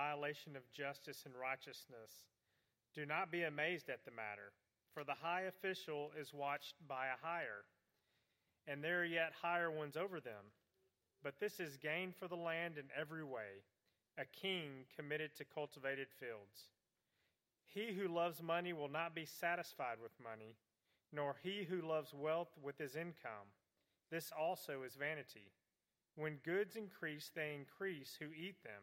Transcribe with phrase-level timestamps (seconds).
[0.00, 2.24] violation of justice and righteousness.
[2.94, 4.52] Do not be amazed at the matter,
[4.94, 7.64] for the high official is watched by a higher,
[8.66, 10.56] and there are yet higher ones over them.
[11.22, 13.60] But this is gain for the land in every way,
[14.16, 16.72] a king committed to cultivated fields.
[17.66, 20.56] He who loves money will not be satisfied with money,
[21.12, 23.52] nor he who loves wealth with his income.
[24.10, 25.52] This also is vanity.
[26.16, 28.82] When goods increase, they increase who eat them.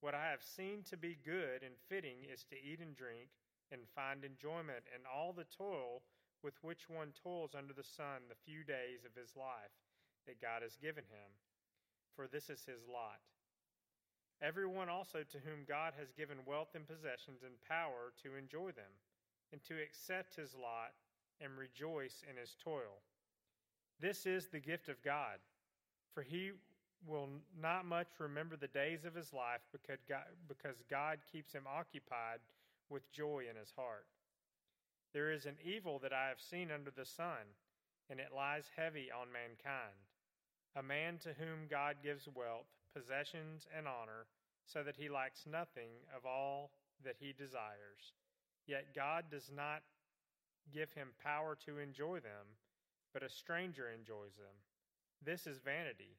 [0.00, 3.28] what I have seen to be good and fitting is to eat and drink
[3.72, 6.02] and find enjoyment in all the toil
[6.42, 9.76] with which one toils under the sun the few days of his life
[10.26, 11.30] that God has given him,
[12.16, 13.20] for this is his lot.
[14.42, 18.92] Everyone also to whom God has given wealth and possessions and power to enjoy them,
[19.52, 20.96] and to accept his lot
[21.40, 23.04] and rejoice in his toil.
[24.00, 25.40] This is the gift of God,
[26.14, 26.52] for he
[27.06, 27.28] will
[27.60, 32.40] not much remember the days of his life because God, because God keeps him occupied
[32.88, 34.06] with joy in his heart.
[35.12, 37.56] There is an evil that I have seen under the sun,
[38.10, 39.96] and it lies heavy on mankind.
[40.76, 44.26] A man to whom God gives wealth, possessions, and honor,
[44.66, 46.70] so that he lacks nothing of all
[47.04, 48.14] that he desires.
[48.66, 49.82] Yet God does not
[50.72, 52.46] give him power to enjoy them,
[53.12, 54.54] but a stranger enjoys them.
[55.24, 56.18] This is vanity.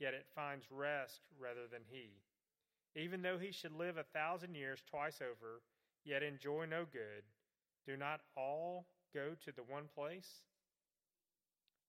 [0.00, 2.08] yet it finds rest rather than he.
[2.96, 5.62] Even though he should live a thousand years twice over,
[6.04, 7.22] yet enjoy no good,
[7.86, 10.42] do not all go to the one place?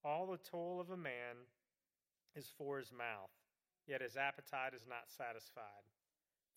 [0.04, 1.48] All the toil of a man
[2.36, 3.30] is for his mouth,
[3.86, 5.86] yet his appetite is not satisfied.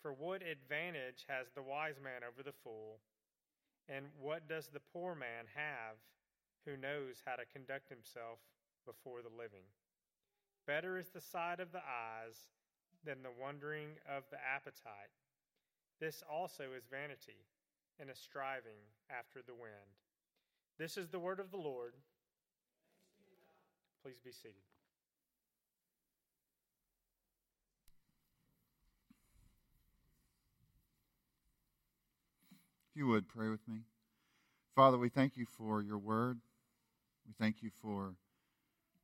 [0.02, 3.00] For what advantage has the wise man over the fool?
[3.88, 5.96] And what does the poor man have
[6.64, 8.38] who knows how to conduct himself
[8.84, 9.66] before the living?
[10.66, 12.36] Better is the sight of the eyes
[13.04, 15.14] than the wandering of the appetite.
[16.00, 17.46] This also is vanity
[18.00, 19.94] and a striving after the wind.
[20.78, 21.94] This is the word of the Lord.
[24.02, 24.54] Please be seated.
[32.90, 33.80] If you would pray with me.
[34.74, 36.38] Father, we thank you for your word.
[37.26, 38.14] We thank you for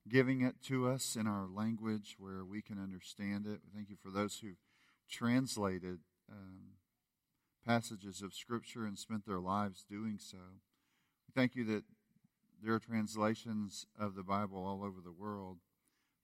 [0.08, 3.60] giving it to us in our language where we can understand it.
[3.74, 4.56] Thank you for those who've
[5.08, 6.72] translated um,
[7.64, 10.38] passages of Scripture and spent their lives doing so.
[11.34, 11.84] Thank you that
[12.62, 15.58] there are translations of the Bible all over the world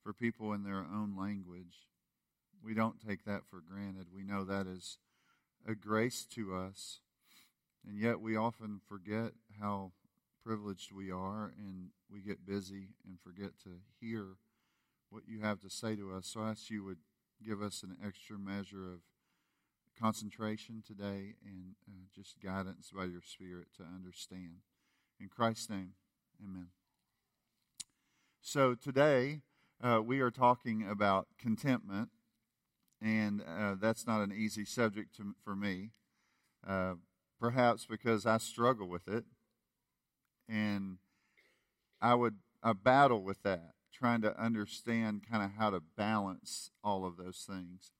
[0.02, 1.86] for people in their own language.
[2.62, 4.06] We don't take that for granted.
[4.14, 4.98] We know that is
[5.66, 7.00] a grace to us.
[7.86, 9.92] And yet we often forget how
[10.44, 13.70] privileged we are and we get busy and forget to
[14.00, 14.36] hear
[15.10, 16.26] what you have to say to us.
[16.26, 16.98] So I ask you would
[17.44, 19.00] give us an extra measure of
[20.00, 24.58] concentration today and uh, just guidance by your Spirit to understand.
[25.20, 25.92] In Christ's name,
[26.42, 26.68] amen.
[28.40, 29.40] So today
[29.82, 32.10] uh, we are talking about contentment,
[33.02, 35.90] and uh, that's not an easy subject to, for me.
[36.66, 36.94] Uh,
[37.40, 39.24] perhaps because I struggle with it
[40.48, 40.98] and
[42.00, 47.04] I would I battle with that, trying to understand kind of how to balance all
[47.06, 47.92] of those things.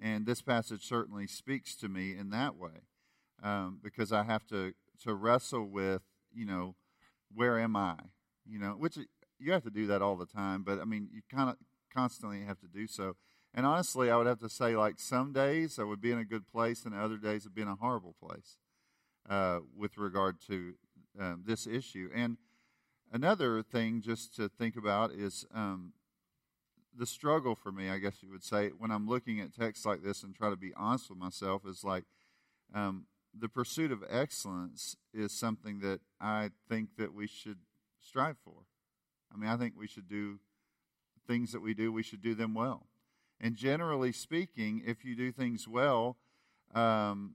[0.00, 2.82] And this passage certainly speaks to me in that way.
[3.42, 4.74] um, because I have to
[5.04, 6.02] to wrestle with
[6.32, 6.76] you know
[7.34, 7.96] where am I
[8.46, 8.98] you know which
[9.38, 11.56] you have to do that all the time but I mean you kind of
[11.92, 13.16] constantly have to do so
[13.54, 16.24] and honestly I would have to say like some days I would be in a
[16.24, 18.58] good place and other days would be in a horrible place
[19.28, 20.74] uh, with regard to
[21.20, 22.36] um, this issue and
[23.10, 25.92] another thing just to think about is um,
[26.96, 30.02] the struggle for me, I guess you would say, when I'm looking at texts like
[30.02, 32.04] this and try to be honest with myself, is like
[32.74, 33.06] um,
[33.38, 37.58] the pursuit of excellence is something that I think that we should
[38.00, 38.64] strive for.
[39.32, 40.40] I mean, I think we should do
[41.26, 42.86] things that we do, we should do them well.
[43.40, 46.16] And generally speaking, if you do things well,
[46.74, 47.34] um,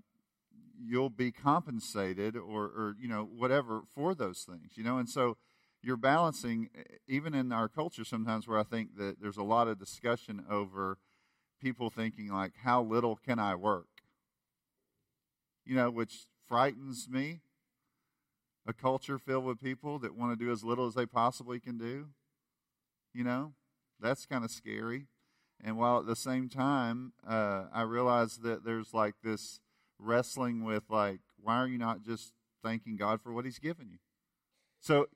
[0.80, 4.98] you'll be compensated or, or, you know, whatever for those things, you know.
[4.98, 5.38] And so
[5.86, 6.70] you're balancing,
[7.08, 10.98] even in our culture sometimes, where I think that there's a lot of discussion over
[11.62, 13.88] people thinking, like, how little can I work?
[15.64, 17.42] You know, which frightens me.
[18.68, 21.78] A culture filled with people that want to do as little as they possibly can
[21.78, 22.08] do.
[23.14, 23.54] You know,
[24.00, 25.06] that's kind of scary.
[25.64, 29.60] And while at the same time, uh, I realize that there's like this
[30.00, 32.34] wrestling with, like, why are you not just
[32.64, 34.00] thanking God for what He's given you?
[34.86, 35.08] So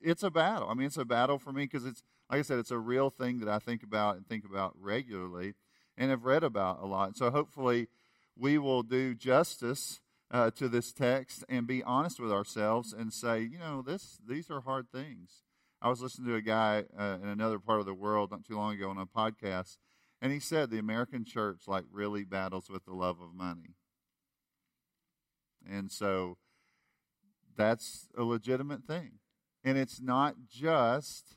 [0.00, 0.70] it's a battle.
[0.70, 3.10] I mean, it's a battle for me because it's, like I said, it's a real
[3.10, 5.52] thing that I think about and think about regularly
[5.98, 7.18] and have read about a lot.
[7.18, 7.88] So hopefully
[8.34, 10.00] we will do justice
[10.30, 14.50] uh, to this text and be honest with ourselves and say, you know, this these
[14.50, 15.42] are hard things.
[15.82, 18.56] I was listening to a guy uh, in another part of the world not too
[18.56, 19.76] long ago on a podcast,
[20.22, 23.74] and he said the American church like really battles with the love of money.
[25.70, 26.38] And so
[27.60, 29.12] that's a legitimate thing.
[29.64, 31.36] And it's not just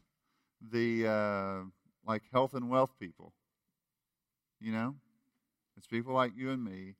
[0.61, 1.59] the uh,
[2.07, 3.33] like health and wealth people.
[4.59, 4.95] You know?
[5.77, 6.95] It's people like you and me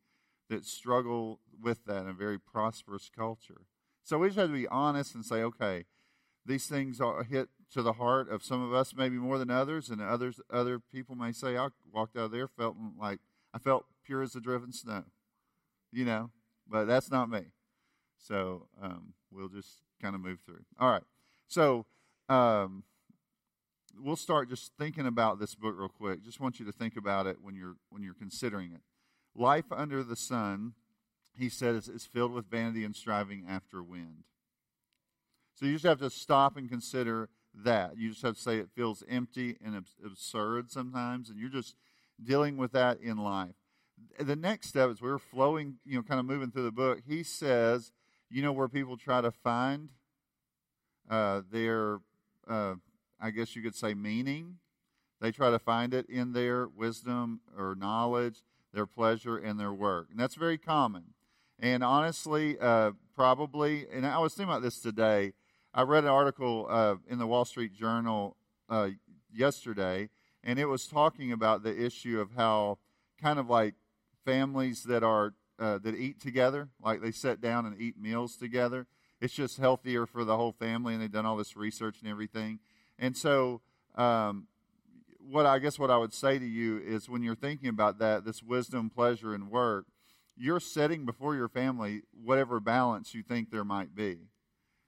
[0.50, 3.62] that struggle with that in a very prosperous culture.
[4.04, 5.86] So we just have to be honest and say, okay,
[6.46, 9.90] these things are hit to the heart of some of us, maybe more than others,
[9.90, 13.20] and others other people may say, I walked out of there felt like
[13.54, 15.04] I felt pure as the driven snow.
[15.92, 16.31] You know,
[16.68, 17.44] but that's not me.
[18.24, 20.64] So um, we'll just kind of move through.
[20.80, 21.04] All right.
[21.48, 21.86] So
[22.30, 22.84] um,
[24.02, 26.24] we'll start just thinking about this book real quick.
[26.24, 28.81] Just want you to think about it when you're when you're considering it.
[29.36, 30.74] Life under the sun,
[31.38, 34.24] he says, is filled with vanity and striving after wind.
[35.56, 37.98] So you just have to stop and consider that.
[37.98, 41.75] You just have to say it feels empty and absurd sometimes, and you're just
[42.24, 43.56] dealing with that in life.
[44.20, 47.00] The next step is we're flowing, you know, kind of moving through the book.
[47.08, 47.92] He says
[48.34, 49.90] you know where people try to find
[51.08, 52.00] uh, their,
[52.48, 52.74] uh,
[53.22, 54.58] I guess you could say, meaning?
[55.22, 58.44] They try to find it in their wisdom or knowledge,
[58.74, 60.08] their pleasure, and their work.
[60.10, 61.14] And that's very common.
[61.60, 65.34] And honestly, uh, probably, and I was thinking about this today.
[65.72, 68.36] I read an article uh, in the Wall Street Journal
[68.68, 68.90] uh,
[69.32, 70.10] yesterday,
[70.44, 72.80] and it was talking about the issue of how
[73.22, 73.76] kind of like
[74.26, 78.88] families that are uh, that eat together, like they sit down and eat meals together.
[79.22, 82.60] It's just healthier for the whole family, and they've done all this research and everything.
[83.00, 83.62] And so,
[83.96, 84.48] um,
[85.20, 88.26] what I guess what I would say to you is when you're thinking about that,
[88.26, 89.86] this wisdom, pleasure, and work,
[90.36, 94.28] you're setting before your family whatever balance you think there might be.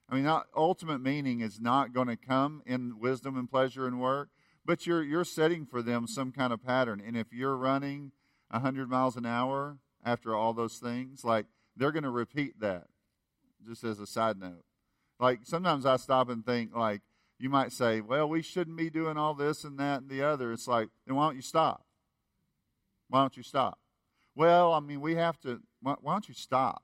[0.10, 4.30] I mean, ultimate meaning is not going to come in wisdom and pleasure and work,
[4.66, 7.02] but you're you're setting for them some kind of pattern.
[7.06, 8.12] And if you're running
[8.50, 11.26] 100 miles an hour after all those things.
[11.26, 12.86] Like, they're going to repeat that,
[13.68, 14.64] just as a side note.
[15.20, 17.02] Like, sometimes I stop and think, like,
[17.40, 20.54] you might say, well, we shouldn't be doing all this and that and the other.
[20.54, 21.84] It's like, then why don't you stop?
[23.10, 23.80] Why don't you stop?
[24.36, 26.84] Well, I mean, we have to, why, why don't you stop?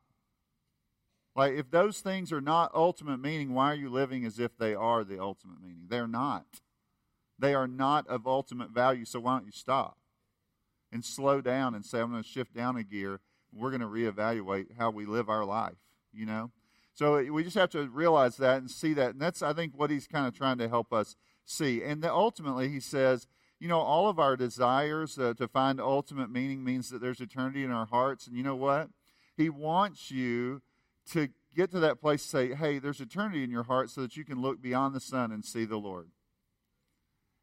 [1.35, 4.73] Like, if those things are not ultimate meaning, why are you living as if they
[4.75, 5.85] are the ultimate meaning?
[5.87, 6.45] They're not.
[7.39, 9.97] They are not of ultimate value, so why don't you stop?
[10.91, 13.19] And slow down and say, I'm going to shift down a gear.
[13.53, 15.77] We're going to reevaluate how we live our life,
[16.13, 16.51] you know?
[16.93, 19.11] So we just have to realize that and see that.
[19.11, 21.83] And that's, I think, what he's kind of trying to help us see.
[21.83, 23.27] And ultimately, he says,
[23.59, 27.63] you know, all of our desires uh, to find ultimate meaning means that there's eternity
[27.63, 28.27] in our hearts.
[28.27, 28.89] And you know what?
[29.37, 30.61] He wants you
[31.11, 34.25] to get to that place say, hey, there's eternity in your heart so that you
[34.25, 36.09] can look beyond the sun and see the Lord.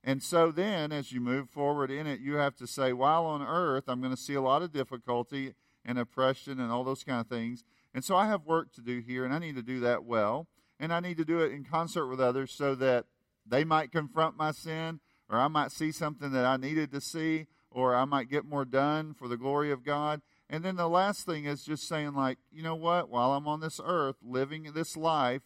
[0.08, 3.42] And so then, as you move forward in it, you have to say, while on
[3.42, 5.52] earth, I'm going to see a lot of difficulty
[5.84, 7.62] and oppression and all those kind of things.
[7.92, 10.46] And so I have work to do here, and I need to do that well.
[10.80, 13.04] And I need to do it in concert with others so that
[13.46, 17.44] they might confront my sin, or I might see something that I needed to see,
[17.70, 20.22] or I might get more done for the glory of God.
[20.48, 23.10] And then the last thing is just saying, like, you know what?
[23.10, 25.42] While I'm on this earth, living this life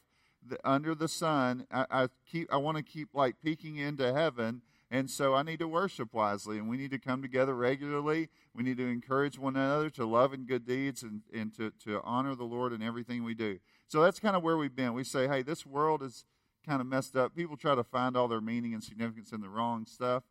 [0.64, 5.10] under the sun, I, I keep I want to keep like peeking into heaven, and
[5.10, 8.28] so I need to worship wisely, and we need to come together regularly.
[8.54, 12.00] We need to encourage one another to love and good deeds, and and to to
[12.02, 13.58] honor the Lord in everything we do.
[13.88, 14.94] So that's kind of where we've been.
[14.94, 16.24] We say, hey, this world is
[16.66, 17.34] kind of messed up.
[17.34, 20.22] People try to find all their meaning and significance in the wrong stuff.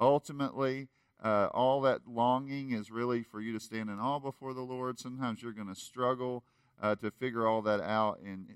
[0.00, 0.88] Ultimately,
[1.22, 4.98] uh, all that longing is really for you to stand in awe before the Lord.
[4.98, 6.44] Sometimes you're going to struggle
[6.82, 8.46] uh, to figure all that out, and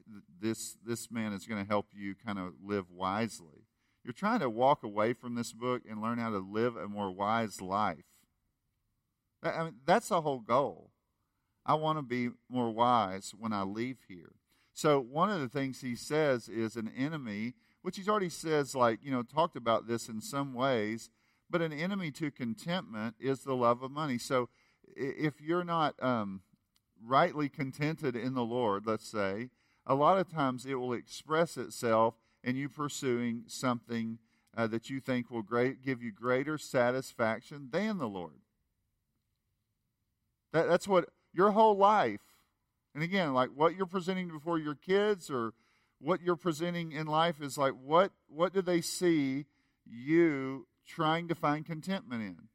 [0.41, 3.67] this this man is going to help you kind of live wisely.
[4.05, 7.11] You're trying to walk away from this book and learn how to live a more
[7.11, 8.05] wise life.
[9.43, 10.91] I mean, that's the whole goal.
[11.67, 14.33] I want to be more wise when I leave here.
[14.73, 19.01] So one of the things he says is an enemy, which he's already says, like
[19.03, 21.11] you know, talked about this in some ways
[21.51, 24.19] but an enemy to contentment is the love of money.
[24.19, 24.49] So
[24.97, 26.43] if you're not um,
[27.05, 29.51] rightly contented in the Lord, let's say,
[29.87, 32.15] a lot of times it will express itself
[32.45, 34.19] in you pursuing something
[34.57, 38.41] uh, that you think will great, give you greater satisfaction than the Lord.
[40.53, 42.21] That, that's what your whole life,
[42.95, 45.53] and again, like what you're presenting before your kids or
[46.01, 49.47] what you're presenting in life is like what what do they see
[49.85, 52.49] you trying to find contentment in.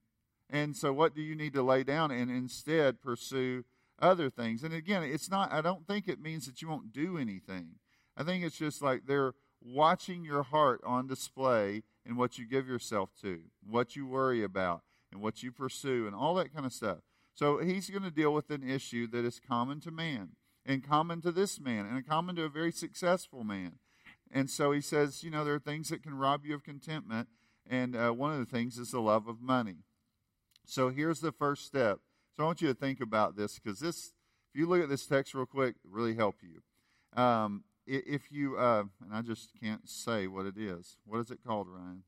[0.49, 3.63] And so, what do you need to lay down and instead pursue
[3.99, 4.63] other things?
[4.63, 7.75] And again, it's not, I don't think it means that you won't do anything.
[8.15, 12.67] I think it's just like they're watching your heart on display and what you give
[12.67, 14.81] yourself to, what you worry about,
[15.11, 16.99] and what you pursue, and all that kind of stuff.
[17.35, 20.31] So, he's going to deal with an issue that is common to man,
[20.65, 23.79] and common to this man, and common to a very successful man.
[24.31, 27.27] And so, he says, you know, there are things that can rob you of contentment
[27.69, 29.77] and uh, one of the things is the love of money.
[30.65, 31.99] So here's the first step.
[32.35, 34.13] So I want you to think about this because this,
[34.53, 37.21] if you look at this text real quick, really help you.
[37.21, 40.97] Um, if you, uh, and I just can't say what it is.
[41.05, 42.03] What is it called, Ryan?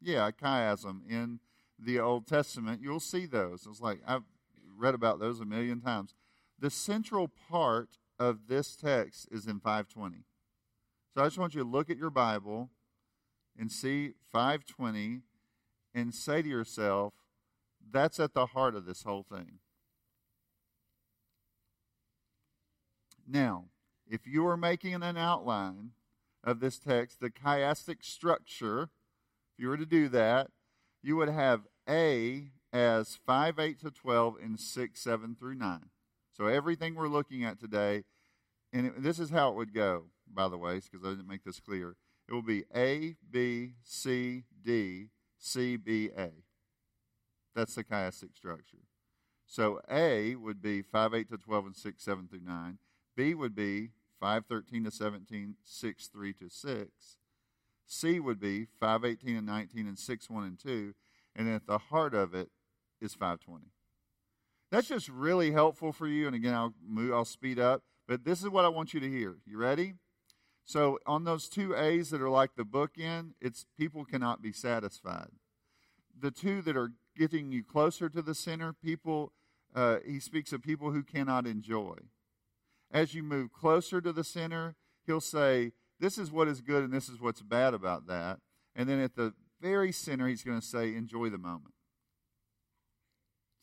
[0.00, 1.40] Yeah, chiasm in
[1.78, 2.82] the Old Testament.
[2.82, 3.66] You'll see those.
[3.68, 4.22] It's like I've
[4.76, 6.14] read about those a million times.
[6.58, 10.24] The central part of this text is in 520.
[11.14, 12.70] So I just want you to look at your Bible
[13.58, 15.22] and see 520
[15.94, 17.14] and say to yourself,
[17.92, 19.58] that's at the heart of this whole thing.
[23.26, 23.66] Now,
[24.08, 25.90] if you are making an outline
[26.42, 30.48] of this text, the chiastic structure, if you were to do that,
[31.02, 35.80] you would have A as 5, 8 to 12, and 6, 7 through 9.
[36.36, 38.04] So everything we're looking at today,
[38.72, 41.44] and it, this is how it would go, by the way, because I didn't make
[41.44, 41.96] this clear.
[42.28, 46.30] It will be A, B, C, D, C, B, A.
[47.54, 48.78] That's the chiastic structure.
[49.46, 52.78] So A would be 5, 8 to 12, and 6, 7 through 9.
[53.16, 53.90] B would be
[54.20, 56.90] 5, 13 to 17, 6, 3 to 6.
[57.86, 60.94] C would be 5, 18 and 19, and 6, 1 and 2.
[61.34, 62.50] And at the heart of it
[63.00, 63.66] is 520.
[64.70, 66.26] That's just really helpful for you.
[66.26, 67.82] And again, I'll move, I'll speed up.
[68.06, 69.36] But this is what I want you to hear.
[69.46, 69.94] You ready?
[70.64, 75.30] So on those two A's that are like the bookend, it's people cannot be satisfied.
[76.18, 79.32] The two that are getting you closer to the center, people,
[79.74, 81.96] uh, he speaks of people who cannot enjoy.
[82.90, 86.92] As you move closer to the center, he'll say, This is what is good and
[86.92, 88.38] this is what's bad about that.
[88.74, 91.74] And then at the very center, he's going to say, Enjoy the moment.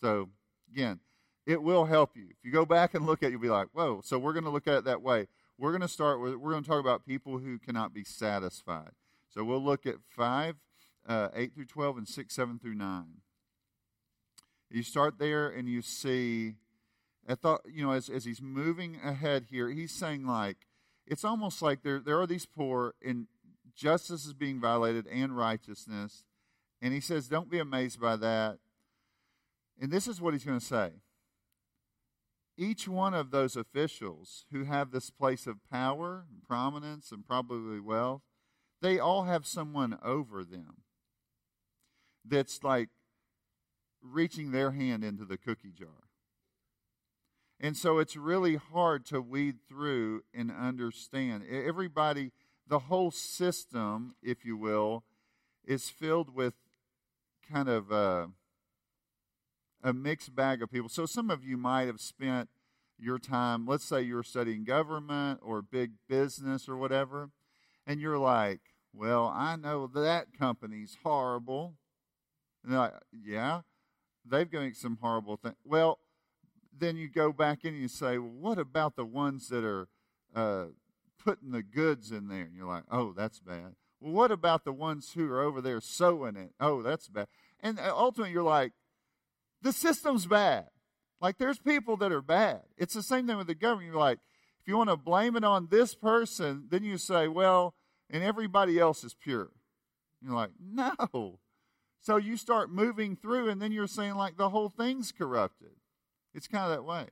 [0.01, 0.29] So,
[0.71, 0.99] again,
[1.47, 2.25] it will help you.
[2.29, 4.45] If you go back and look at it, you'll be like, Whoa, so we're going
[4.45, 6.79] to look at it that way we're going to start with, we're going to talk
[6.79, 8.91] about people who cannot be satisfied.
[9.29, 10.55] So we'll look at 5,
[11.07, 13.05] uh, 8 through 12, and 6, 7 through 9.
[14.75, 16.55] You start there and you see,
[17.27, 20.57] I thought, you know, as, as he's moving ahead here, he's saying, like,
[21.07, 23.27] it's almost like there, there are these poor and
[23.73, 26.23] justice is being violated and righteousness.
[26.81, 28.57] And he says, don't be amazed by that.
[29.79, 30.91] And this is what he's going to say
[32.57, 37.79] each one of those officials who have this place of power and prominence and probably
[37.79, 38.21] wealth,
[38.81, 40.83] they all have someone over them
[42.23, 42.89] that's like
[44.05, 46.09] reaching their hand into the cookie jar.
[47.59, 51.43] And so it's really hard to weed through and understand.
[51.49, 52.31] Everybody,
[52.67, 55.03] the whole system, if you will,
[55.65, 56.53] is filled with
[57.51, 57.91] kind of.
[57.91, 58.27] Uh,
[59.85, 60.89] a mixed bag of people.
[60.89, 62.49] So some of you might have spent
[62.97, 67.29] your time, let's say you're studying government or big business or whatever,
[67.85, 71.75] and you're like, well, I know that company's horrible.
[72.63, 73.61] And they're like, yeah,
[74.29, 75.55] they've given some horrible things.
[75.63, 75.99] Well,
[76.77, 79.87] then you go back in and you say, well, what about the ones that are
[80.35, 80.65] uh,
[81.23, 82.41] putting the goods in there?
[82.41, 83.75] And you're like, oh, that's bad.
[83.99, 86.51] Well, what about the ones who are over there sewing it?
[86.59, 87.27] Oh, that's bad.
[87.61, 88.73] And uh, ultimately, you're like,
[89.61, 90.65] the system's bad.
[91.21, 92.61] Like, there's people that are bad.
[92.77, 93.87] It's the same thing with the government.
[93.87, 94.19] You're like,
[94.59, 97.73] if you want to blame it on this person, then you say, well,
[98.09, 99.51] and everybody else is pure.
[100.21, 101.39] You're like, no.
[102.05, 105.71] So you start moving through, and then you're saying, like, the whole thing's corrupted.
[106.35, 107.07] It's kind of that way.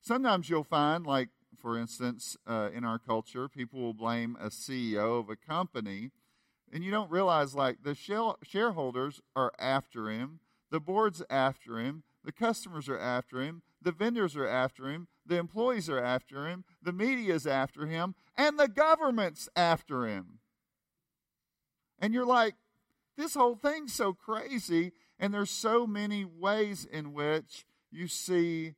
[0.00, 5.20] Sometimes you'll find, like, for instance, uh, in our culture, people will blame a CEO
[5.20, 6.10] of a company,
[6.72, 10.40] and you don't realize, like, the shareholders are after him,
[10.72, 15.38] the board's after him, the customers are after him, the vendors are after him, the
[15.38, 20.40] employees are after him, the media's after him, and the government's after him.
[22.00, 22.56] And you're like,
[23.16, 28.74] this whole thing's so crazy, and there's so many ways in which you see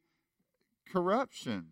[0.91, 1.67] corruption.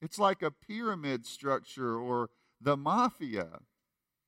[0.00, 3.60] It's like a pyramid structure or the mafia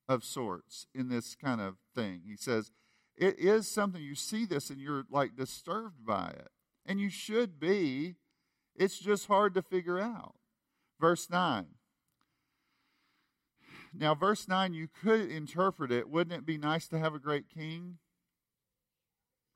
[0.08, 2.22] of sorts in this kind of thing.
[2.26, 2.70] He says,
[3.16, 6.48] it is something you see this and you're like disturbed by it.
[6.86, 8.16] And you should be.
[8.74, 10.36] It's just hard to figure out.
[11.00, 11.66] Verse 9.
[13.98, 16.08] Now, verse 9, you could interpret it.
[16.08, 17.98] Wouldn't it be nice to have a great king?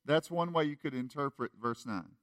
[0.04, 2.16] That's one way you could interpret verse 9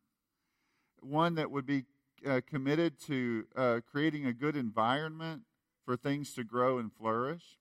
[1.01, 1.85] one that would be
[2.27, 5.43] uh, committed to uh, creating a good environment
[5.85, 7.57] for things to grow and flourish.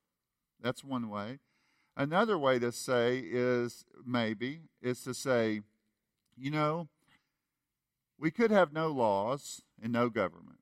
[0.60, 1.38] That's one way.
[1.96, 5.62] Another way to say is maybe is to say,
[6.36, 6.88] you know,
[8.18, 10.57] we could have no laws and no government.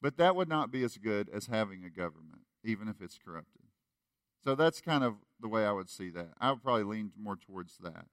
[0.00, 3.62] But that would not be as good as having a government, even if it's corrupted.
[4.44, 6.30] So that's kind of the way I would see that.
[6.40, 8.06] I would probably lean more towards that.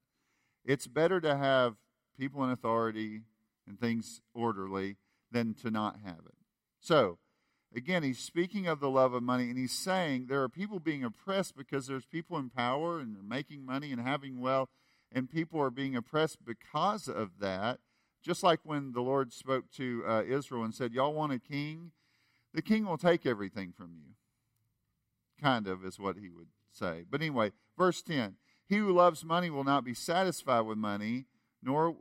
[0.63, 1.75] It's better to have
[2.17, 3.21] people in authority
[3.67, 4.97] and things orderly
[5.31, 6.35] than to not have it.
[6.79, 7.19] So,
[7.75, 11.03] again, he's speaking of the love of money, and he's saying there are people being
[11.03, 14.69] oppressed because there's people in power and making money and having wealth,
[15.11, 17.79] and people are being oppressed because of that.
[18.25, 21.91] Just like when the Lord spoke to uh, Israel and said, Y'all want a king?
[22.53, 24.13] The king will take everything from you.
[25.39, 27.03] Kind of is what he would say.
[27.09, 31.25] But anyway, verse 10 He who loves money will not be satisfied with money
[31.61, 31.95] nor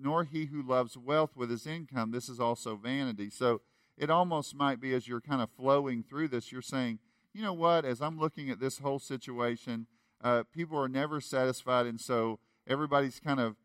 [0.00, 2.12] nor he who loves wealth with his income.
[2.12, 3.30] This is also vanity.
[3.30, 3.60] So
[3.96, 7.00] it almost might be as you're kind of flowing through this, you're saying,
[7.34, 9.86] you know what, as I'm looking at this whole situation,
[10.22, 13.56] uh, people are never satisfied, and so everybody's kind of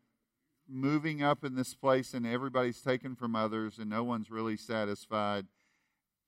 [0.68, 5.46] moving up in this place, and everybody's taken from others, and no one's really satisfied.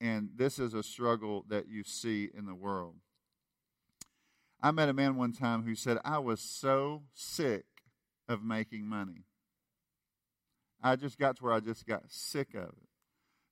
[0.00, 2.96] And this is a struggle that you see in the world.
[4.62, 7.64] I met a man one time who said, I was so sick
[8.28, 9.24] of making money.
[10.82, 12.88] I just got to where I just got sick of it.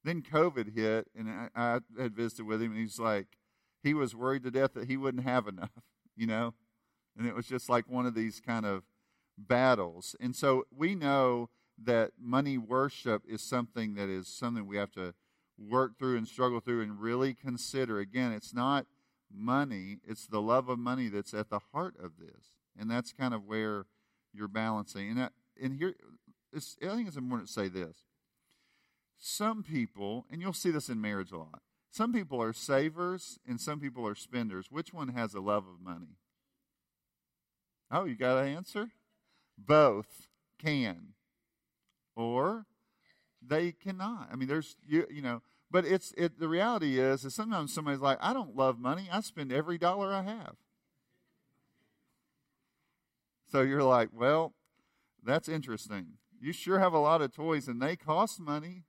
[0.02, 3.26] Then COVID hit, and I, I had visited with him, and he's like,
[3.82, 5.70] he was worried to death that he wouldn't have enough,
[6.16, 6.54] you know?
[7.16, 8.82] And it was just like one of these kind of
[9.36, 10.14] battles.
[10.20, 11.50] And so we know
[11.82, 15.14] that money worship is something that is something we have to
[15.58, 17.98] work through and struggle through and really consider.
[17.98, 18.86] Again, it's not
[19.32, 22.56] money, it's the love of money that's at the heart of this.
[22.78, 23.86] And that's kind of where
[24.32, 25.10] you're balancing.
[25.10, 25.94] And, that, and here,
[26.54, 26.58] I
[26.94, 27.96] think it's important to say this.
[29.16, 33.60] Some people, and you'll see this in marriage a lot, some people are savers and
[33.60, 34.66] some people are spenders.
[34.70, 36.18] Which one has a love of money?
[37.90, 38.90] Oh, you got an answer?
[39.58, 40.26] Both
[40.58, 41.14] can.
[42.16, 42.66] Or
[43.46, 44.28] they cannot.
[44.32, 48.00] I mean, there's, you, you know, but it's, it, the reality is, is sometimes somebody's
[48.00, 49.08] like, I don't love money.
[49.10, 50.56] I spend every dollar I have.
[53.50, 54.54] So you're like, well,
[55.22, 56.18] that's interesting.
[56.40, 58.84] You sure have a lot of toys and they cost money.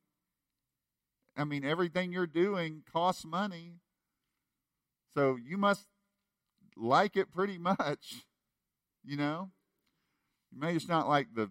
[1.38, 3.75] I mean, everything you're doing costs money.
[5.13, 5.86] So you must
[6.75, 8.25] like it pretty much,
[9.04, 9.51] you know?
[10.56, 11.50] You it's not like the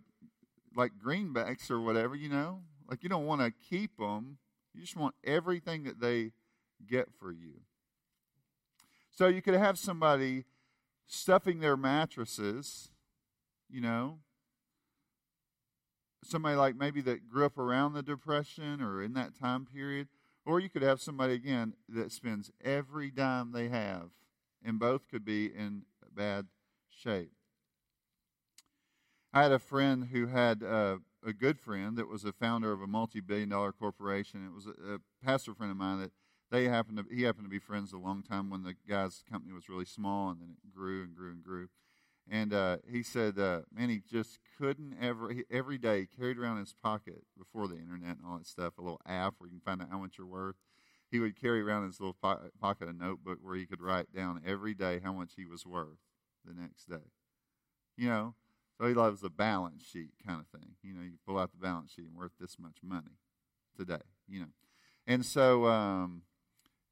[0.76, 2.60] like greenbacks or whatever, you know?
[2.88, 4.38] Like you don't want to keep them.
[4.74, 6.32] You just want everything that they
[6.86, 7.60] get for you.
[9.10, 10.44] So you could have somebody
[11.06, 12.90] stuffing their mattresses
[13.74, 14.18] you know.
[16.22, 20.08] Somebody like maybe that grew up around the Depression or in that time period.
[20.46, 24.10] Or you could have somebody, again, that spends every dime they have,
[24.62, 25.82] and both could be in
[26.14, 26.46] bad
[26.90, 27.32] shape.
[29.34, 32.80] I had a friend who had uh, a good friend that was a founder of
[32.80, 34.46] a multi-billion dollar corporation.
[34.46, 36.12] It was a, a, pastor friend of mine that
[36.52, 39.52] they happened to he happened to be friends a long time when the guy's company
[39.52, 41.68] was really small, and then it grew and grew and grew.
[42.30, 46.58] And uh, he said, uh, man, he just couldn't ever, he, every day carried around
[46.58, 49.58] in his pocket before the internet and all that stuff, a little app where you
[49.58, 50.56] can find out how much you're worth.
[51.10, 54.42] He would carry around his little po- pocket a notebook where he could write down
[54.46, 55.98] every day how much he was worth
[56.44, 57.10] the next day.
[57.96, 58.34] You know,
[58.78, 60.70] so he loves the balance sheet kind of thing.
[60.82, 63.18] You know, you pull out the balance sheet and worth this much money
[63.76, 64.52] today, you know.
[65.06, 66.22] And so um,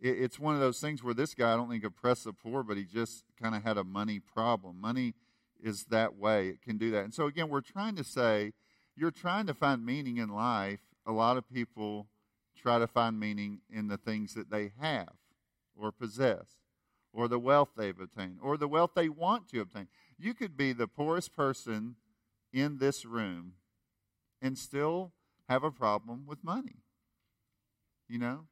[0.01, 2.63] it, it's one of those things where this guy, I don't think oppressed the poor,
[2.63, 4.81] but he just kind of had a money problem.
[4.81, 5.15] Money
[5.63, 7.05] is that way, it can do that.
[7.05, 8.53] And so, again, we're trying to say
[8.97, 10.81] you're trying to find meaning in life.
[11.07, 12.09] A lot of people
[12.57, 15.15] try to find meaning in the things that they have
[15.77, 16.62] or possess
[17.13, 19.89] or the wealth they've obtained or the wealth they want to obtain.
[20.19, 21.97] You could be the poorest person
[22.53, 23.55] in this room
[24.41, 25.13] and still
[25.49, 26.77] have a problem with money.
[28.09, 28.47] You know?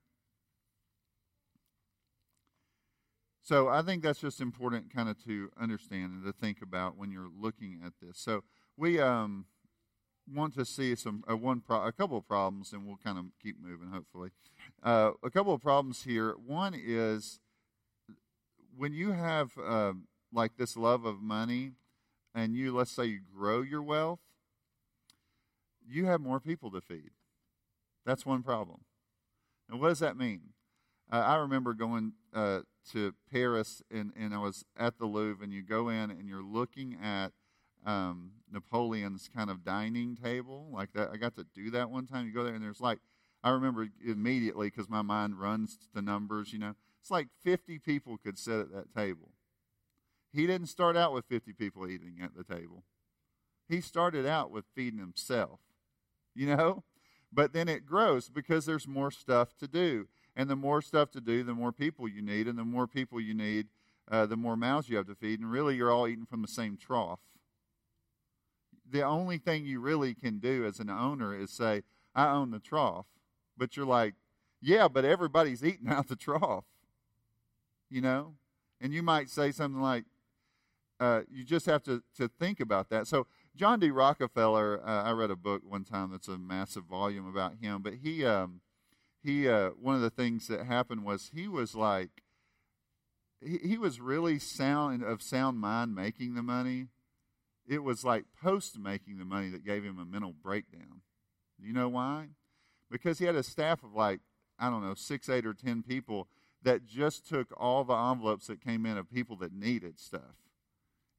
[3.43, 7.11] So I think that's just important kind of to understand and to think about when
[7.11, 8.19] you're looking at this.
[8.19, 8.45] So
[8.77, 9.47] we um,
[10.33, 13.25] want to see some uh, one pro- a couple of problems, and we'll kind of
[13.43, 13.89] keep moving.
[13.89, 14.31] Hopefully,
[14.85, 16.35] uh, a couple of problems here.
[16.47, 17.41] One is
[18.81, 19.93] when you have uh,
[20.33, 21.73] like this love of money,
[22.35, 24.21] and you let's say you grow your wealth,
[25.87, 27.11] you have more people to feed.
[28.07, 28.81] That's one problem.
[29.69, 30.55] And what does that mean?
[31.13, 32.61] Uh, I remember going uh,
[32.93, 36.43] to Paris, and, and I was at the Louvre, and you go in and you're
[36.43, 37.33] looking at
[37.85, 41.11] um, Napoleon's kind of dining table like that.
[41.13, 42.27] I got to do that one time.
[42.27, 43.01] You go there, and there's like,
[43.45, 48.19] I remember immediately because my mind runs to numbers, you know, it's like 50 people
[48.19, 49.31] could sit at that table.
[50.33, 52.85] He didn't start out with 50 people eating at the table,
[53.69, 55.61] he started out with feeding himself,
[56.35, 56.85] you know?
[57.33, 60.09] But then it grows because there's more stuff to do.
[60.35, 62.49] And the more stuff to do, the more people you need.
[62.49, 63.69] And the more people you need,
[64.11, 65.39] uh, the more mouths you have to feed.
[65.39, 67.21] And really, you're all eating from the same trough.
[68.89, 71.83] The only thing you really can do as an owner is say,
[72.15, 73.07] I own the trough.
[73.57, 74.15] But you're like,
[74.61, 76.65] yeah, but everybody's eating out the trough.
[77.91, 78.35] You know?
[78.81, 80.05] And you might say something like,
[81.01, 83.07] uh, you just have to, to think about that.
[83.07, 83.27] So,
[83.57, 83.91] John D.
[83.91, 87.95] Rockefeller, uh, I read a book one time that's a massive volume about him, but
[88.03, 88.61] he, um,
[89.23, 92.23] he, uh, one of the things that happened was he was like,
[93.43, 96.89] he, he was really sound of sound mind making the money.
[97.67, 101.03] It was like post making the money that gave him a mental breakdown.
[101.59, 102.29] You know why?
[102.91, 104.21] Because he had a staff of like,
[104.59, 106.29] I don't know, six, eight, or ten people
[106.63, 110.37] that just took all the envelopes that came in of people that needed stuff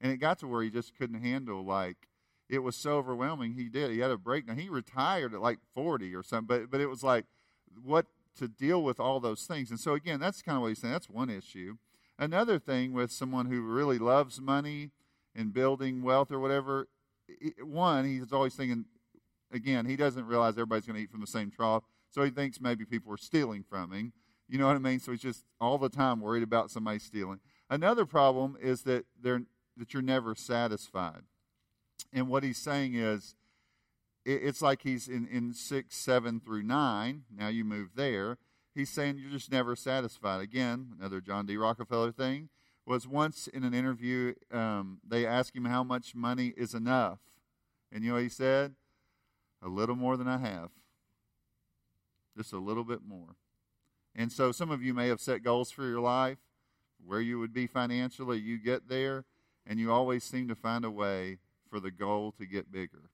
[0.02, 2.08] and it got to where he just couldn't handle like
[2.48, 3.54] it was so overwhelming.
[3.54, 3.92] He did.
[3.92, 4.58] He had a breakdown.
[4.58, 6.46] He retired at like 40 or something.
[6.46, 7.24] But but it was like
[7.82, 9.70] what to deal with all those things.
[9.70, 10.92] And so again, that's kind of what he's saying.
[10.92, 11.76] That's one issue.
[12.18, 14.90] Another thing with someone who really loves money
[15.34, 16.88] and building wealth or whatever,
[17.62, 18.84] one he's always thinking.
[19.50, 22.58] Again, he doesn't realize everybody's going to eat from the same trough, so he thinks
[22.58, 24.14] maybe people are stealing from him.
[24.48, 25.00] You know what I mean?
[25.00, 27.40] So he's just all the time worried about somebody stealing.
[27.70, 29.42] Another problem is that they're
[29.76, 31.22] that you're never satisfied.
[32.12, 33.34] And what he's saying is,
[34.24, 37.22] it's like he's in, in 6, 7 through 9.
[37.36, 38.38] Now you move there.
[38.74, 40.40] He's saying you're just never satisfied.
[40.40, 41.56] Again, another John D.
[41.56, 42.48] Rockefeller thing
[42.86, 47.18] was once in an interview, um, they asked him how much money is enough.
[47.90, 48.74] And you know what he said?
[49.62, 50.70] A little more than I have.
[52.36, 53.36] Just a little bit more.
[54.14, 56.38] And so some of you may have set goals for your life,
[57.04, 58.38] where you would be financially.
[58.38, 59.24] You get there,
[59.66, 63.10] and you always seem to find a way for the goal to get bigger.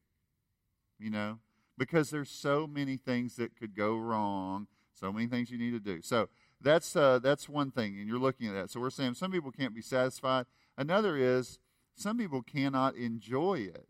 [0.99, 1.39] You know?
[1.77, 5.79] Because there's so many things that could go wrong, so many things you need to
[5.79, 6.03] do.
[6.03, 6.29] So
[6.61, 8.71] that's uh, that's one thing, and you're looking at that.
[8.71, 10.47] So we're saying some people can't be satisfied.
[10.77, 11.61] Another is
[11.95, 13.87] some people cannot enjoy it.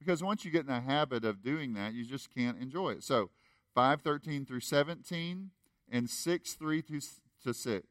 [0.00, 3.04] Because once you get in the habit of doing that, you just can't enjoy it.
[3.04, 3.30] So
[3.74, 5.50] 513 through 17
[5.90, 7.00] and 6 3 to,
[7.44, 7.86] to 6.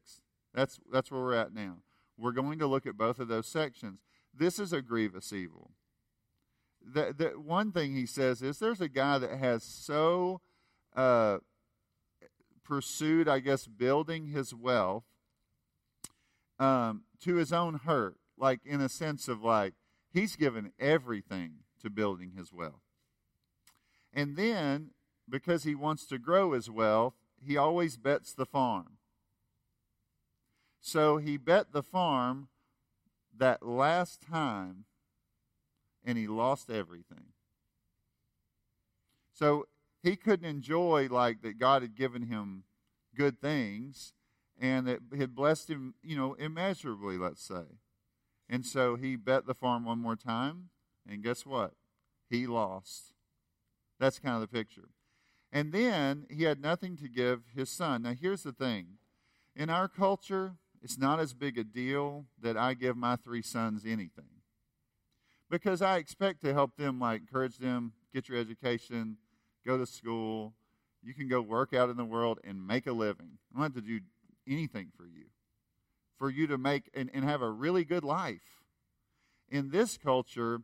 [0.54, 1.76] That's, that's where we're at now.
[2.18, 4.00] We're going to look at both of those sections.
[4.34, 5.70] This is a grievous evil.
[6.82, 10.40] The, the one thing he says is there's a guy that has so
[10.96, 11.38] uh,
[12.64, 15.04] pursued, I guess, building his wealth
[16.58, 19.74] um, to his own hurt, like in a sense of like
[20.12, 22.82] he's given everything to building his wealth.
[24.12, 24.90] And then,
[25.28, 28.98] because he wants to grow his wealth, he always bets the farm.
[30.80, 32.48] So he bet the farm
[33.36, 34.84] that last time
[36.04, 37.32] and he lost everything.
[39.32, 39.66] So
[40.02, 42.64] he couldn't enjoy like that God had given him
[43.14, 44.12] good things
[44.58, 47.64] and that had blessed him, you know, immeasurably, let's say.
[48.48, 50.70] And so he bet the farm one more time,
[51.08, 51.72] and guess what?
[52.28, 53.14] He lost.
[53.98, 54.88] That's kind of the picture.
[55.52, 58.02] And then he had nothing to give his son.
[58.02, 58.98] Now, here's the thing
[59.56, 63.82] in our culture, it's not as big a deal that I give my three sons
[63.84, 64.40] anything
[65.50, 69.16] because I expect to help them, like encourage them, get your education,
[69.66, 70.54] go to school.
[71.02, 73.38] You can go work out in the world and make a living.
[73.52, 74.00] I don't have to do
[74.46, 75.24] anything for you
[76.20, 78.62] for you to make and, and have a really good life.
[79.48, 80.60] In this culture,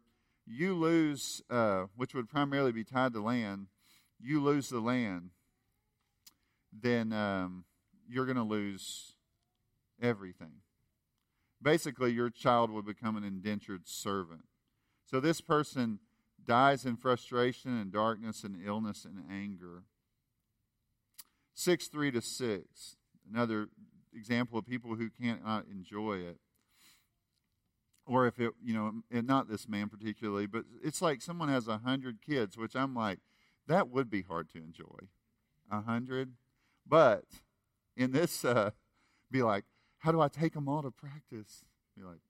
[0.47, 3.69] you lose, uh, which would primarily be tied to land,
[4.21, 5.31] you lose the land,
[6.73, 7.65] then um,
[8.09, 9.15] you're going to lose
[10.01, 10.61] everything.
[11.63, 14.45] Basically, your child would become an indentured servant.
[15.05, 16.01] So this person
[16.45, 19.85] dies in frustration and darkness and illness and anger.
[21.55, 22.97] 6 3 to 6,
[23.33, 23.69] another
[24.15, 26.39] example of people who cannot enjoy it.
[28.07, 31.79] Or if it, you know, not this man particularly, but it's like someone has a
[31.79, 33.19] hundred kids, which I'm like,
[33.69, 35.09] that would be hard to enjoy.
[35.71, 36.33] A hundred,
[36.87, 37.25] but
[37.97, 38.71] in this, uh,
[39.31, 39.65] be like,
[39.99, 41.65] how do I take them all to practice?
[41.97, 42.21] Be like,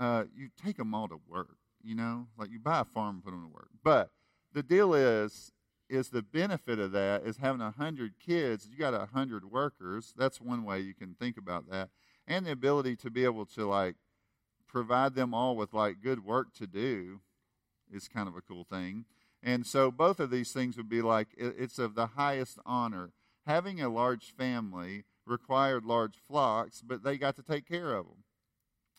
[0.00, 3.24] uh, you take them all to work, you know, like you buy a farm and
[3.24, 3.68] put them to work.
[3.82, 4.10] But
[4.52, 5.52] the deal is,
[5.90, 8.68] is the benefit of that is having a hundred kids.
[8.70, 10.14] You got a hundred workers.
[10.16, 11.90] That's one way you can think about that,
[12.26, 13.96] and the ability to be able to like
[14.66, 17.20] provide them all with like good work to do
[17.92, 19.04] is kind of a cool thing.
[19.42, 23.12] And so both of these things would be like it's of the highest honor.
[23.46, 28.24] Having a large family required large flocks, but they got to take care of them,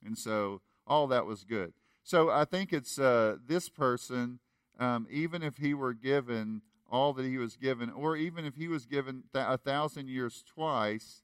[0.04, 1.74] and so all that was good.
[2.04, 4.40] So I think it's uh, this person,
[4.80, 8.68] um, even if he were given all that he was given, or even if he
[8.68, 11.22] was given th- a thousand years twice,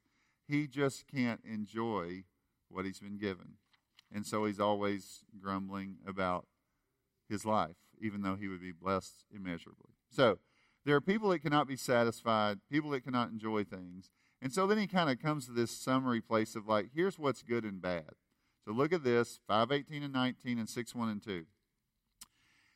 [0.47, 2.25] he just can't enjoy
[2.69, 3.53] what he's been given.
[4.13, 6.45] And so he's always grumbling about
[7.27, 9.93] his life, even though he would be blessed immeasurably.
[10.09, 10.39] So
[10.85, 14.09] there are people that cannot be satisfied, people that cannot enjoy things.
[14.41, 17.41] And so then he kind of comes to this summary place of like, here's what's
[17.41, 18.11] good and bad.
[18.63, 21.45] So look at this 518 and 19 and 6 1 and 2.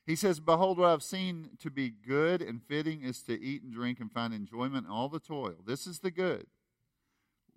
[0.06, 3.72] He says, Behold, what I've seen to be good and fitting is to eat and
[3.72, 5.58] drink and find enjoyment in all the toil.
[5.66, 6.48] This is the good,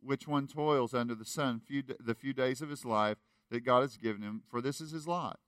[0.03, 3.17] which one toils under the sun few, the few days of his life
[3.51, 5.39] that God has given him, for this is his lot.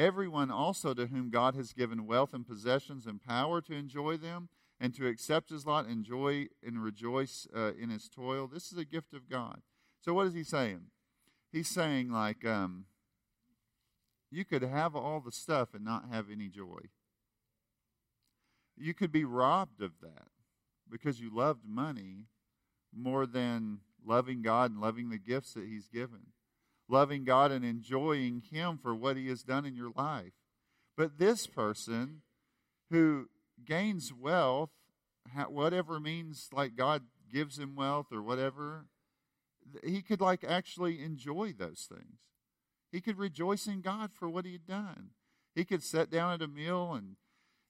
[0.00, 4.48] Everyone also to whom God has given wealth and possessions and power to enjoy them
[4.80, 8.86] and to accept his lot, enjoy and rejoice uh, in his toil, this is a
[8.86, 9.60] gift of God.
[10.00, 10.84] So, what is he saying?
[11.52, 12.86] He's saying, like, um,
[14.30, 16.88] you could have all the stuff and not have any joy.
[18.78, 20.28] You could be robbed of that
[20.90, 22.28] because you loved money
[22.96, 26.28] more than loving God and loving the gifts that He's given.
[26.90, 30.32] Loving God and enjoying Him for what He has done in your life.
[30.96, 32.22] But this person
[32.90, 33.28] who
[33.64, 34.70] gains wealth,
[35.48, 38.86] whatever means like God gives him wealth or whatever,
[39.84, 42.18] he could like actually enjoy those things.
[42.90, 45.10] He could rejoice in God for what he had done.
[45.54, 47.16] He could sit down at a meal and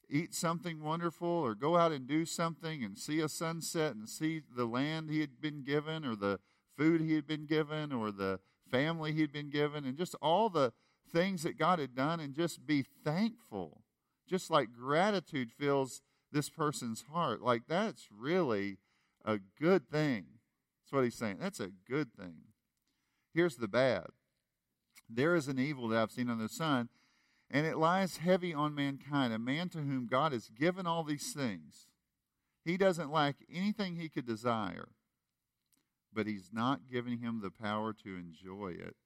[0.08, 4.42] eat something wonderful or go out and do something and see a sunset and see
[4.56, 6.40] the land he had been given or the
[6.76, 10.48] food he had been given or the family he had been given and just all
[10.48, 10.72] the
[11.12, 13.82] things that God had done and just be thankful.
[14.28, 16.02] Just like gratitude fills
[16.32, 17.42] this person's heart.
[17.42, 18.78] Like that's really
[19.24, 20.26] a good thing.
[20.82, 21.38] That's what he's saying.
[21.40, 22.42] That's a good thing.
[23.34, 24.06] Here's the bad
[25.12, 26.88] there is an evil that I've seen under the sun,
[27.50, 31.32] and it lies heavy on mankind, a man to whom God has given all these
[31.32, 31.88] things.
[32.64, 34.90] He doesn't lack anything he could desire,
[36.12, 38.96] but he's not giving him the power to enjoy it.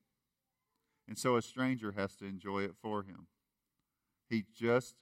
[1.06, 3.26] And so a stranger has to enjoy it for him.
[4.28, 4.96] He just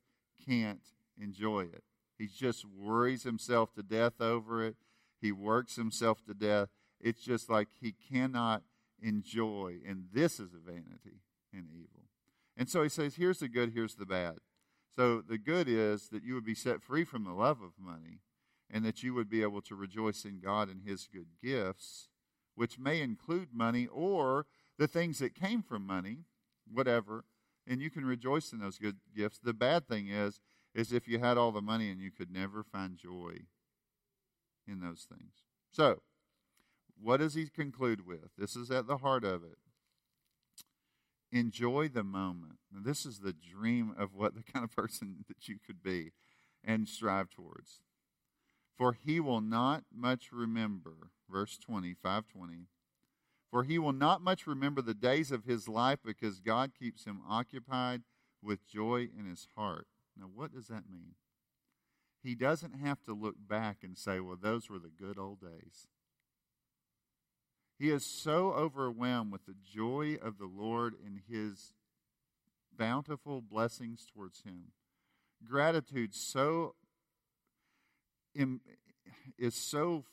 [0.46, 0.82] can't
[1.20, 1.84] enjoy it.
[2.18, 4.76] He just worries himself to death over it.
[5.20, 6.68] He works himself to death.
[7.00, 8.62] It's just like he cannot
[9.00, 9.78] enjoy.
[9.86, 12.08] And this is a vanity and evil.
[12.56, 14.38] And so he says, here's the good, here's the bad.
[14.94, 18.20] So the good is that you would be set free from the love of money
[18.72, 22.08] and that you would be able to rejoice in God and his good gifts,
[22.54, 24.46] which may include money or
[24.78, 26.24] the things that came from money,
[26.66, 27.24] whatever,
[27.66, 29.38] and you can rejoice in those good gifts.
[29.38, 30.40] The bad thing is
[30.74, 33.37] is if you had all the money and you could never find joy
[34.66, 35.44] in those things.
[35.70, 36.00] So,
[37.00, 38.30] what does he conclude with?
[38.38, 39.58] This is at the heart of it.
[41.30, 42.58] Enjoy the moment.
[42.72, 46.12] Now, this is the dream of what the kind of person that you could be
[46.64, 47.80] and strive towards.
[48.76, 52.66] For he will not much remember, verse 20, 520.
[53.50, 57.20] For he will not much remember the days of his life because God keeps him
[57.28, 58.02] occupied
[58.42, 59.87] with joy in his heart.
[60.18, 61.14] Now, what does that mean?
[62.22, 65.88] He doesn't have to look back and say, well, those were the good old days.
[67.78, 71.74] He is so overwhelmed with the joy of the Lord and his
[72.76, 74.72] bountiful blessings towards him.
[75.44, 76.76] Gratitude so
[79.38, 80.04] is so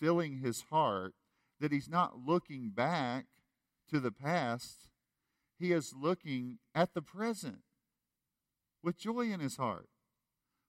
[0.00, 1.14] filling his heart
[1.60, 3.26] that he's not looking back
[3.90, 4.88] to the past.
[5.58, 7.60] He is looking at the present
[8.82, 9.88] with joy in his heart,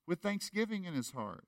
[0.08, 1.45] with thanksgiving in his heart.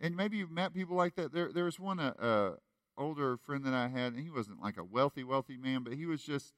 [0.00, 1.32] And maybe you've met people like that.
[1.32, 2.50] There, there was one uh, uh,
[2.96, 6.06] older friend that I had, and he wasn't like a wealthy, wealthy man, but he
[6.06, 6.52] was just,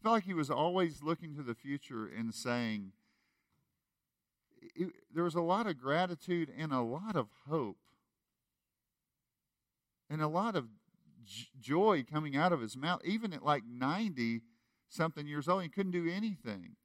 [0.00, 2.92] I felt like he was always looking to the future and saying,
[4.74, 7.78] it, there was a lot of gratitude and a lot of hope
[10.08, 10.66] and a lot of
[11.24, 13.00] j- joy coming out of his mouth.
[13.04, 14.42] Even at like 90
[14.88, 16.76] something years old, he couldn't do anything.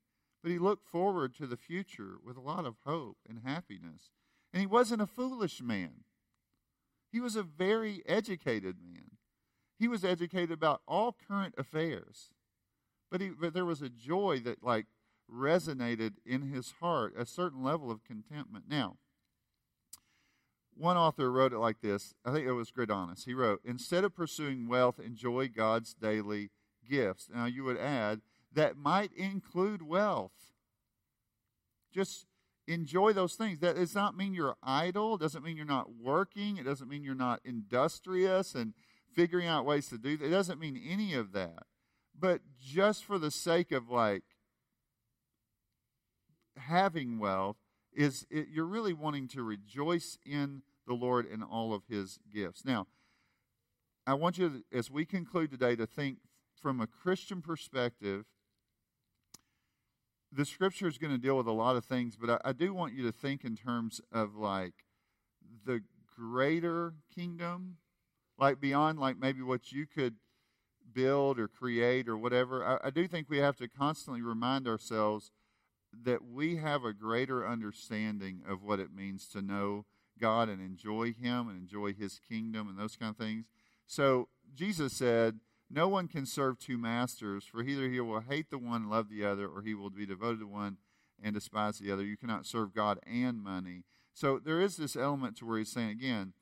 [0.42, 4.10] But he looked forward to the future with a lot of hope and happiness.
[4.54, 6.04] And he wasn't a foolish man,
[7.12, 9.18] he was a very educated man.
[9.78, 12.30] He was educated about all current affairs.
[13.10, 14.86] But, he, but there was a joy that, like,
[15.32, 18.66] resonated in his heart, a certain level of contentment.
[18.70, 18.98] Now,
[20.76, 22.14] one author wrote it like this.
[22.26, 23.26] I think it was Greidanus.
[23.26, 26.50] He wrote, Instead of pursuing wealth, enjoy God's daily
[26.90, 27.30] gifts.
[27.34, 28.22] Now, you would add,
[28.54, 30.32] that might include wealth.
[31.94, 32.26] Just
[32.68, 33.60] enjoy those things.
[33.60, 35.18] That does not mean you're idle.
[35.18, 36.58] Doesn't mean you're not working.
[36.58, 38.74] It doesn't mean you're not industrious and
[39.14, 40.26] figuring out ways to do that.
[40.26, 41.64] It doesn't mean any of that.
[42.18, 44.24] But just for the sake of like
[46.58, 47.58] having wealth
[47.94, 52.66] is it, you're really wanting to rejoice in the Lord and all of his gifts.
[52.66, 52.88] Now,
[54.08, 56.18] I want you, as we conclude today, to think
[56.62, 58.26] from a Christian perspective.
[60.32, 62.74] The scripture is going to deal with a lot of things, but I, I do
[62.74, 64.74] want you to think in terms of like
[65.66, 65.82] the
[66.16, 67.78] greater kingdom,
[68.38, 70.16] like beyond like maybe what you could
[70.94, 72.66] build or create or whatever.
[72.66, 75.32] I, I do think we have to constantly remind ourselves
[76.04, 79.86] that we have a greater understanding of what it means to know
[80.20, 83.46] God and enjoy Him and enjoy His kingdom and those kind of things.
[83.88, 88.58] So Jesus said, No one can serve two masters, for either he will hate the
[88.58, 90.78] one and love the other, or he will be devoted to one
[91.22, 92.04] and despise the other.
[92.04, 93.84] You cannot serve God and money.
[94.14, 96.34] So there is this element to where he's saying, again,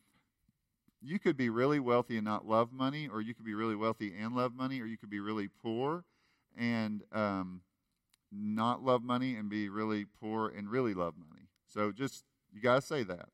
[1.01, 4.13] you could be really wealthy and not love money, or you could be really wealthy
[4.17, 6.03] and love money, or you could be really poor
[6.57, 7.61] and um,
[8.31, 11.47] not love money and be really poor and really love money.
[11.67, 13.29] So just you got to say that.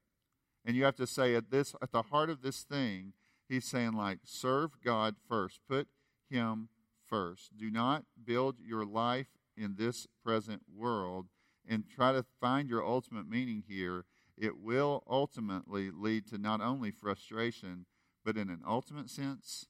[0.65, 3.13] And you have to say at this at the heart of this thing,
[3.47, 5.60] he's saying like serve God first.
[5.67, 5.88] Put
[6.29, 6.69] him
[7.08, 7.55] first.
[7.58, 11.27] Do not build your life in this present world
[11.67, 14.05] and try to find your ultimate meaning here.
[14.38, 17.86] It will ultimately lead to not only frustration,
[18.25, 19.67] but in an ultimate sense,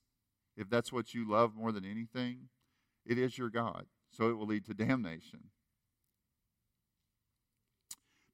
[0.57, 2.49] if that's what you love more than anything,
[3.05, 5.49] it is your God so it will lead to damnation.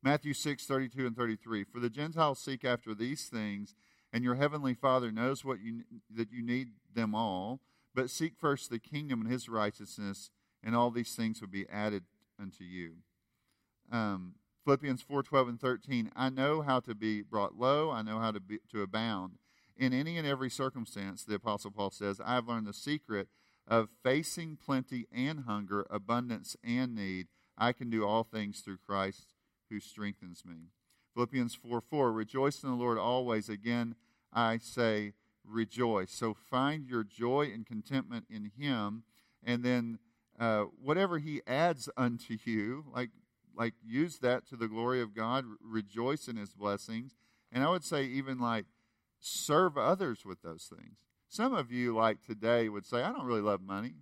[0.03, 1.63] Matthew 6, 32 and 33.
[1.63, 3.75] For the Gentiles seek after these things,
[4.11, 7.59] and your heavenly Father knows what you, that you need them all.
[7.93, 10.31] But seek first the kingdom and his righteousness,
[10.63, 12.03] and all these things will be added
[12.39, 12.95] unto you.
[13.91, 16.11] Um, Philippians 4, 12 and 13.
[16.15, 19.33] I know how to be brought low, I know how to, be, to abound.
[19.77, 23.27] In any and every circumstance, the Apostle Paul says, I have learned the secret
[23.67, 29.33] of facing plenty and hunger, abundance and need, I can do all things through Christ
[29.69, 30.69] who strengthens me.
[31.13, 33.49] Philippians 4 4, rejoice in the Lord always.
[33.49, 33.95] Again,
[34.33, 35.13] I say
[35.45, 36.11] rejoice.
[36.11, 39.03] So find your joy and contentment in Him,
[39.43, 39.99] and then
[40.39, 43.09] uh, whatever He adds unto you, like
[43.55, 45.45] like use that to the glory of God.
[45.61, 47.15] Rejoice in His blessings,
[47.51, 48.65] and I would say even like
[49.19, 50.97] serve others with those things.
[51.31, 53.93] Some of you, like today, would say, I don't really love money.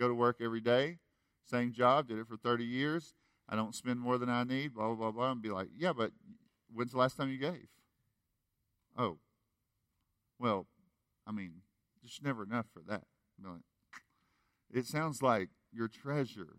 [0.00, 0.96] Go to work every day,
[1.44, 3.12] same job, did it for 30 years.
[3.46, 5.32] I don't spend more than I need, blah, blah, blah, blah.
[5.32, 6.12] And be like, yeah, but
[6.72, 7.68] when's the last time you gave?
[8.96, 9.18] Oh,
[10.38, 10.66] well,
[11.26, 11.56] I mean,
[12.02, 13.02] there's never enough for that.
[14.72, 16.56] It sounds like your treasure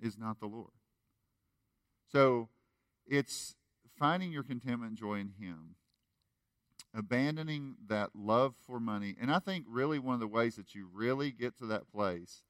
[0.00, 0.72] is not the Lord.
[2.10, 2.48] So
[3.06, 3.56] it's
[3.98, 5.74] finding your contentment and joy in Him
[6.94, 9.16] abandoning that love for money.
[9.20, 12.42] And I think really one of the ways that you really get to that place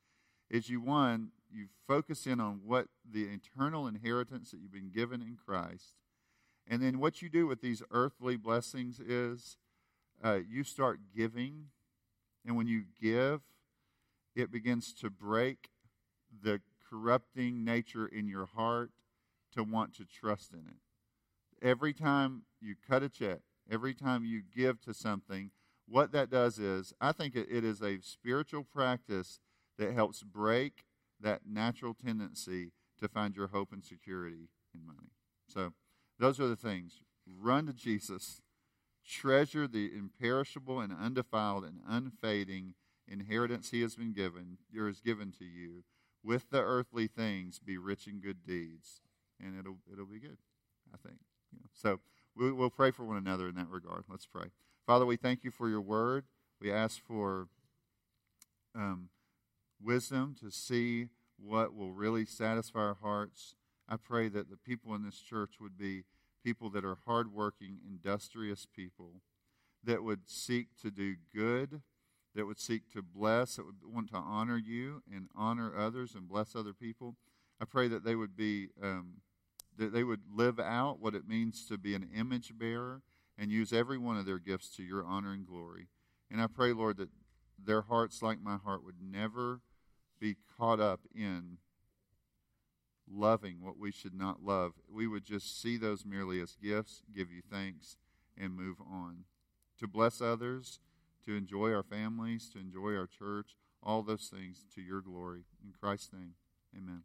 [0.51, 5.21] is you, one, you focus in on what the eternal inheritance that you've been given
[5.23, 5.95] in Christ.
[6.67, 9.57] And then what you do with these earthly blessings is
[10.23, 11.67] uh, you start giving
[12.45, 13.41] And when you give,
[14.35, 15.71] it begins to break
[16.43, 18.91] the corrupting nature in your heart
[19.55, 21.67] to want to trust in it.
[21.67, 23.41] Every time you cut a check,
[23.73, 25.51] every time you give to something,
[25.89, 29.41] what that does is, I think it, it is a spiritual practice
[29.79, 30.85] that helps break
[31.21, 35.11] that natural tendency to find your hope and security in money.
[35.49, 35.73] So,
[36.19, 37.01] those are the things.
[37.27, 38.43] Run to Jesus.
[39.05, 42.75] Treasure the imperishable and undefiled and unfading
[43.09, 45.85] inheritance he has been given, or is given to you.
[46.23, 49.03] With the earthly things, be rich in good deeds,
[49.41, 50.39] and it'll it'll be good.
[50.95, 51.19] I think.
[51.75, 51.99] So
[52.37, 54.05] we, we'll pray for one another in that regard.
[54.09, 54.47] Let's pray.
[54.87, 56.25] Father, we thank you for your word.
[56.61, 57.49] We ask for
[58.75, 59.09] um,
[59.83, 61.09] wisdom to see
[61.39, 63.55] what will really satisfy our hearts.
[63.89, 66.05] I pray that the people in this church would be
[66.45, 69.23] people that are hardworking, industrious people
[69.85, 71.83] that would seek to do good,
[72.35, 76.29] that would seek to bless, that would want to honor you and honor others and
[76.29, 77.17] bless other people.
[77.61, 79.15] I pray that they would be um,
[79.79, 83.03] that they would live out what it means to be an image bearer
[83.39, 85.89] and use every one of their gifts to your honor and glory.
[86.31, 87.09] And I pray, Lord, that
[87.63, 89.61] their hearts, like my heart, would never
[90.21, 91.59] be caught up in
[93.11, 94.73] loving what we should not love.
[94.89, 97.97] We would just see those merely as gifts, give you thanks,
[98.39, 99.25] and move on.
[99.79, 100.81] To bless others,
[101.27, 105.45] to enjoy our families, to enjoy our church, all those things to your glory.
[105.63, 106.35] In Christ's name,
[106.77, 107.03] amen.